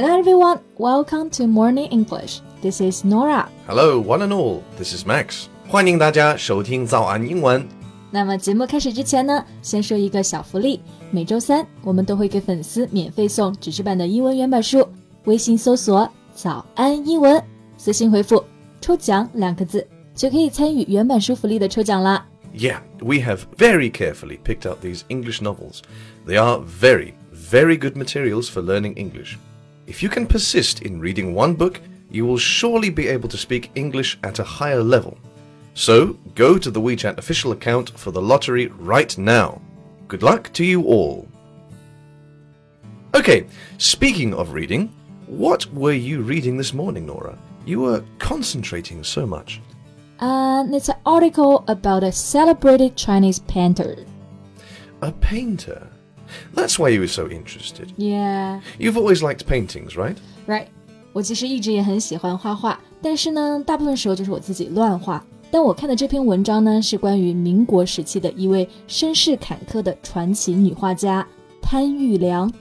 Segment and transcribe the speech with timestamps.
[0.00, 2.40] Hello everyone, welcome to Morning English.
[2.62, 3.48] This is Nora.
[3.66, 4.62] Hello, one and all.
[4.78, 5.46] This is Max.
[5.68, 7.66] 欢迎大家收听早安英文。
[8.10, 10.80] 那么节目开始之前呢，先说一个小福利。
[11.10, 14.86] 每周三我们都会给粉丝免费送纸质版的英文原版书。
[15.24, 17.42] 微信搜索“早安英文”，
[17.76, 18.44] 私信回复“
[18.80, 22.26] 抽奖”两个字，就可以参与原版书福利的抽奖啦。
[22.56, 25.80] Yeah, we have very carefully picked out these English novels.
[26.26, 29.36] They are very, very good materials for learning English.
[29.91, 33.71] If you can persist in reading one book, you will surely be able to speak
[33.75, 35.17] English at a higher level.
[35.73, 39.61] So, go to the WeChat official account for the lottery right now.
[40.07, 41.27] Good luck to you all.
[43.13, 43.45] Okay,
[43.79, 44.93] speaking of reading,
[45.27, 47.37] what were you reading this morning, Nora?
[47.65, 49.59] You were concentrating so much.
[50.21, 54.05] Uh, and it's an article about a celebrated Chinese painter.
[55.01, 55.90] A painter?
[56.54, 57.92] That's why you were so interested.
[57.96, 58.60] Yeah.
[58.78, 60.16] You've always liked paintings, right?
[60.46, 60.66] Right.
[61.12, 65.24] 我其实一直也很喜欢画画，但是呢，大部分时候就是我自己乱画。
[65.50, 71.26] 但我看的这篇文章呢，是关于民国时期的一位身世坎坷的传奇女画家
[71.62, 72.52] 潘玉良。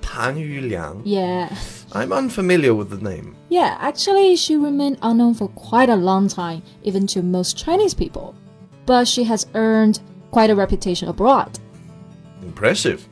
[0.00, 1.02] Pan Yuliang?
[1.04, 1.50] Yeah.
[1.92, 3.34] I'm unfamiliar with the name.
[3.50, 8.34] Yeah, actually, she remained unknown for quite a long time, even to most Chinese people.
[8.86, 11.58] But she has earned quite a reputation abroad.
[12.42, 13.06] Impressive.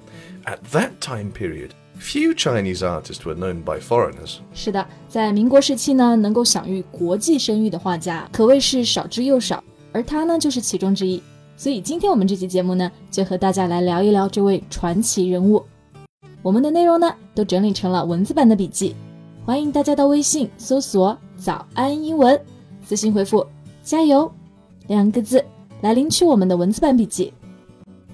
[0.45, 4.37] At that time period, few Chinese artists were known by foreigners.
[4.53, 11.21] 是的，在民国时期呢，能够享誉国际声誉的画家可谓是少之又少，而他呢就是其中之一。
[11.55, 15.63] 所以今天我们这期节目呢，就和大家来聊一聊这位传奇人物。
[16.41, 18.95] 我们的内容呢，都整理成了文字版的笔记，
[19.45, 22.39] 欢迎大家到微信搜索“早安英文”，
[22.83, 23.45] 私信回复
[23.83, 24.31] “加油”
[24.87, 25.45] 两个字
[25.81, 27.31] 来领取我们的文字版笔记。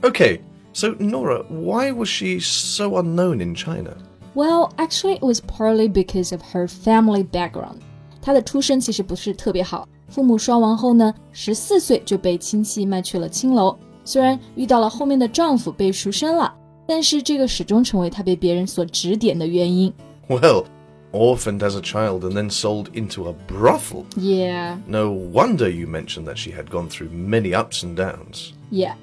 [0.01, 0.41] Okay,
[0.76, 3.96] so Nora, why was she so unknown in China?
[4.34, 7.76] Well, actually, it was partly because of her family background.
[8.22, 13.76] 她的出身其实不是特别好，父母双亡后呢，十四岁就被亲戚卖去了青楼。
[14.04, 16.54] 虽然遇到了后面的丈夫被赎身了，
[16.86, 19.92] 但是这个始终成为她被别人所指点的原因。
[20.28, 20.64] Well,
[21.12, 24.04] orphaned as a child and then sold into a brothel.
[24.16, 28.52] Yeah, No wonder you mentioned that she had gone through many ups and downs.
[28.70, 28.94] yeah,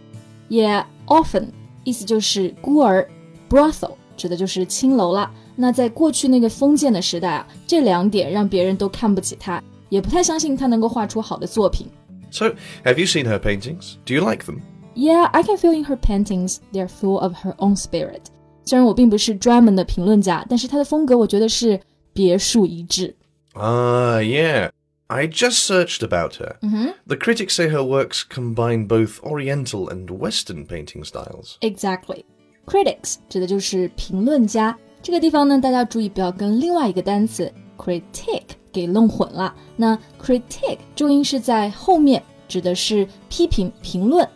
[0.50, 0.86] yeah.
[1.08, 3.08] Often 意思就是孤儿，
[3.50, 5.32] brothel 指的就是青楼啦。
[5.56, 11.88] 那在过去那个封建的时代啊，这两点让别人都看不起她，也不太相信她能够画出好的作品。
[12.32, 12.52] So,
[12.84, 13.96] have you seen her paintings?
[14.06, 14.62] Do you like them?
[14.96, 18.22] Yeah, I can feel in her paintings they're full of her own spirit.
[18.66, 21.80] 虽然我并不是专门的评论家，但是她的风格我觉得是
[22.14, 23.16] 别树一帜。
[23.54, 24.70] Ah, yeah.
[25.09, 26.57] I just searched about her.
[26.63, 26.93] Mm-hmm.
[27.07, 31.59] The critics say her works combine both Oriental and Western painting styles.
[31.61, 32.25] Exactly.
[32.67, 34.77] Critics 指的就是评论家。
[35.03, 39.55] 这个地方呢，大家注意不要跟另外一个单词 critique 给弄混了。
[39.77, 44.27] 那 critique 重音是在后面，指的是批评、评论。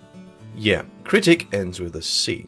[0.54, 2.46] Yeah, critic ends with a c.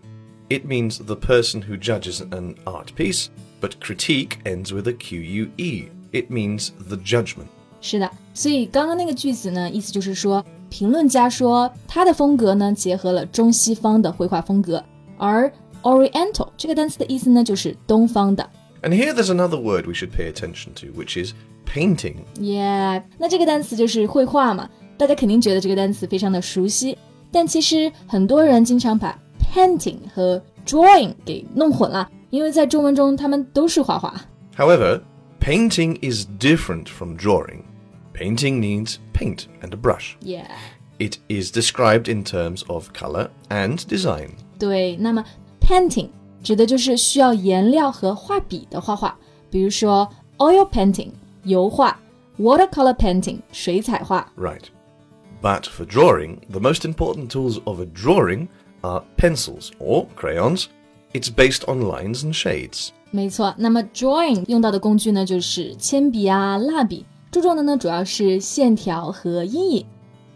[0.50, 3.28] It means the person who judges an art piece,
[3.62, 5.84] but critique ends with a q u e.
[6.12, 7.46] It means the judgment.
[7.81, 14.83] 是的，所以刚刚那个句子呢，意思就是说，评论家说他的风格呢结合了中西方的绘画风格，
[15.17, 15.51] 而
[15.83, 18.49] Oriental 这个单词的意思呢就是东方的。
[18.81, 21.33] And here there's another word we should pay attention to, which is
[21.67, 22.15] painting.
[22.39, 24.67] Yeah，那这个单词就是绘画嘛，
[24.97, 26.97] 大家肯定觉得这个单词非常的熟悉，
[27.31, 34.13] 但其实很多人经常把 painting 和 drawing 给弄混了，因为在中文中他们都是画画。
[34.57, 35.01] However,
[35.39, 37.61] painting is different from drawing.
[38.13, 40.15] Painting needs paint and a brush.
[40.21, 40.47] Yeah，
[40.97, 44.31] It is described in terms of color and design.
[44.57, 45.25] 对，那么
[45.59, 46.09] painting
[46.41, 49.17] 指的就是需要颜料和画笔的画画，
[49.49, 51.09] 比如说 oil painting
[51.43, 51.99] 油画，
[52.39, 54.31] watercolor painting 水彩画。
[54.37, 54.63] Right.
[55.41, 58.47] But for drawing, the most important tools of a drawing
[58.81, 60.67] are pencils or crayons.
[61.13, 62.89] It's based on lines and shades.
[63.11, 69.85] 没错，那么 drawing 用到的工具呢，就是铅笔啊、蜡笔， 注重的呢主要是线条和阴影。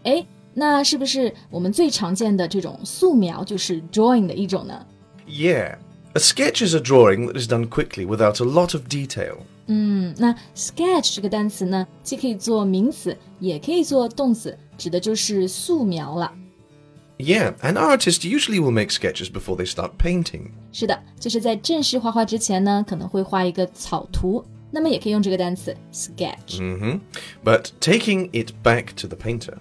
[0.04, 4.86] 哎，那是不是我们最常见的这种素描就是 drawing 的一种呢？
[5.28, 5.76] Yeah.
[6.12, 9.36] A sketch is a drawing that is done quickly without a lot of detail.
[9.66, 16.32] 嗯，那 sketch 这个单词呢，既可以做名词，也可以做动词，指的就是素描了。
[17.18, 20.50] Yeah, an artist usually will make sketches before they start painting.
[20.72, 24.44] 是的，就是在正式画画之前呢，可能会画一个草图，
[24.74, 26.58] 那么也可以用这个单词 sketch。
[26.58, 27.00] hmm
[27.44, 29.58] But taking it back to the painter,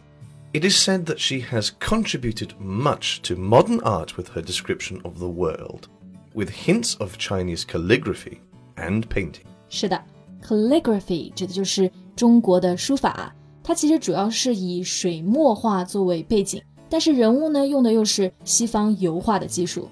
[0.53, 5.17] it is said that she has contributed much to modern art with her description of
[5.17, 5.87] the world,
[6.33, 8.39] with hints of Chinese calligraphy
[8.75, 9.45] and painting.
[9.69, 10.03] 是的，
[10.43, 13.33] calligraphy 指的就是中国的书法，
[13.63, 19.89] 它其实主要是以水墨画作为背景，但是人物呢用的又是西方油画的技术。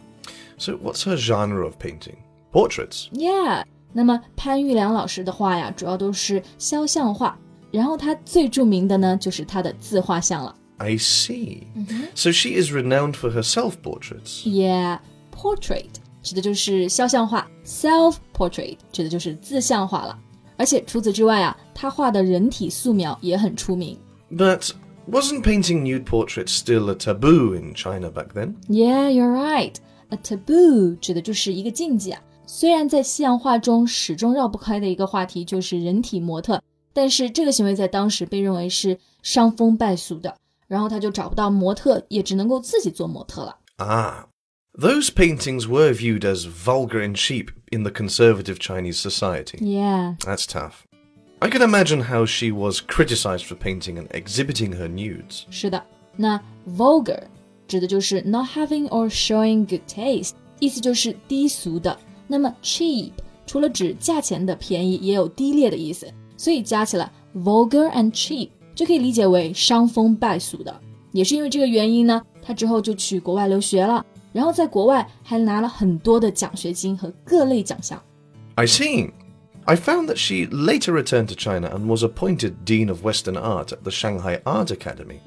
[0.58, 2.16] So, what's her genre of painting?
[2.52, 3.10] Portraits.
[3.12, 7.38] Yeah， 那么潘玉良老师的画呀，主要都是肖像画，
[7.72, 10.56] 然后他最着名的呢就是他的自画像了。
[10.78, 11.64] I see.
[12.14, 14.44] So she is renowned for her self portraits.
[14.46, 15.90] Yeah，portrait
[16.22, 20.20] 指的就是肖像画，self portrait 指的就是自像画了。
[20.56, 23.98] 而且除此之外啊，他画的人体素描也很出名。
[24.32, 24.72] But
[25.10, 28.56] wasn't painting nude portraits still a taboo in China back then?
[28.68, 29.74] Yeah, you're right.
[30.10, 32.22] A taboo 指的就是一个禁忌啊。
[32.46, 36.62] 虽然在西洋画中始终绕不开的一个话题就是人体模特，
[36.94, 40.36] 但是这个行为在当时被认为是伤风败俗的。
[40.68, 43.58] 然后他就找不到模特，也只能够自己做模特了。
[43.78, 44.26] Ah.
[44.80, 49.58] Those paintings were viewed as vulgar and cheap in the conservative Chinese society.
[49.60, 50.18] Yeah.
[50.20, 50.86] That's tough.
[51.40, 55.46] I can imagine how she was criticized for painting and exhibiting her nudes.
[55.50, 55.84] 是的，
[56.16, 57.24] 那 vulgar
[57.68, 61.98] 指的就是 not having or showing good taste，意思就是低俗的。
[62.32, 63.12] 那么 cheap
[63.46, 70.80] 除了指价钱的便宜，也有低劣的意思，所以加起来 vulgar and cheap 就可以理解为伤风败俗的。
[71.12, 78.02] 也是因为这个原因呢，他之后就去国外留学了，然后在国外还拿了很多的奖学金和各类奖项。
[78.56, 79.12] I see.
[79.66, 83.74] I found that she later returned to China and was appointed Dean of Western Art
[83.74, 85.20] at the Shanghai Art Academy.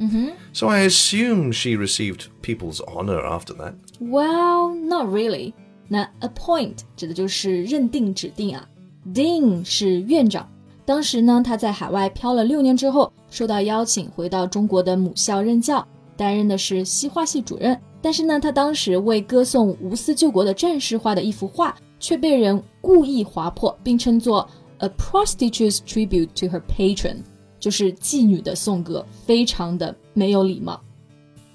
[0.54, 3.74] So I assume she received people's honor after that.
[4.00, 5.52] Well, not really.
[5.87, 8.67] 那 appoint 指的就是认定、指定啊。
[9.13, 10.49] Dean 是院长。
[10.85, 17.79] 当时呢，他在海外漂了六年之后，受到邀请回到中国的母校任教，担任的是西画系主任。
[18.01, 24.47] 但是呢，他当时为歌颂无私救国的战士画的一幅画，却被人故意划破，并称作
[24.77, 27.17] a prostitute's tribute to her patron，
[27.59, 30.79] 就是妓女的颂歌，非常的没有礼貌。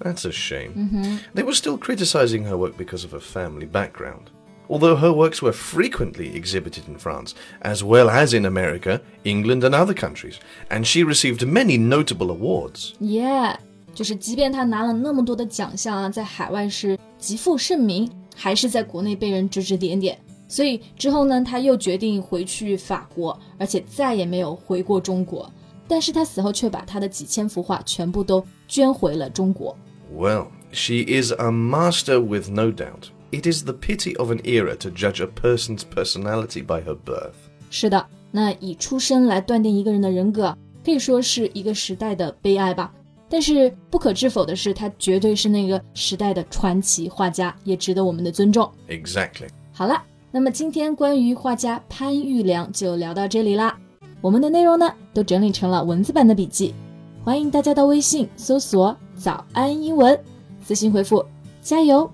[0.00, 1.20] That's a shame.
[1.34, 4.30] They were still criticizing her work because of her family background.
[4.68, 9.74] Although her works were frequently exhibited in France, as well as in America, England, and
[9.74, 10.38] other countries,
[10.70, 12.94] and she received many notable awards.
[13.00, 13.56] Yeah，
[13.94, 20.18] 就是即便他拿了那么多的奖项啊，在海外是极负盛名，还是在国内被人指指点点。
[20.48, 25.50] 所以之后呢，他又决定回去法国，而且再也没有回过中国。
[25.88, 29.78] 但是他死后却把他的几千幅画全部都捐回了中国。
[30.13, 33.09] Well, she is a master with no doubt.
[33.31, 37.33] It is the pity of an era to judge a person's personality by her birth.
[37.69, 42.93] 是的，那以出身来断定一个人的人格啊，可以说是一个时代的悲哀吧。
[43.29, 48.69] 但是不可置否的是，他绝对是那个时代的传奇画家，也值得我们的尊重。
[48.89, 49.47] Exactly.
[49.71, 53.79] 好了，那么今天关于画家潘玉良就聊到这里啦。
[54.19, 56.75] 我们的内容呢都整理成了文字版的笔记，
[57.23, 60.18] 欢迎大家到微信搜索“早安英文”，
[60.62, 61.24] 私信回复“
[61.62, 62.10] 加油”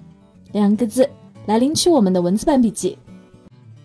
[0.52, 1.08] 两个字
[1.46, 2.99] 来领取我们的文字版笔记。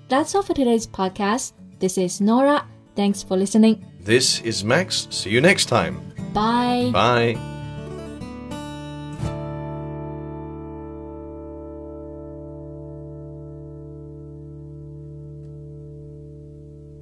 [0.09, 1.49] That's all for today's podcast.
[1.79, 2.63] This is Nora.
[2.95, 3.79] Thanks for listening.
[4.03, 5.07] This is Max.
[5.11, 5.95] See you next time.
[6.33, 6.91] Bye.
[6.91, 7.37] Bye.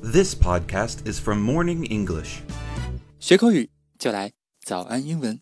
[0.01, 2.41] This podcast is from Morning English.
[3.19, 4.31] 学口语就来
[4.63, 5.41] 早安英文。